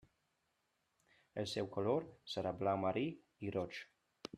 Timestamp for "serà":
2.37-2.57